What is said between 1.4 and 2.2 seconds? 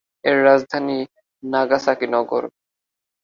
Nagasaki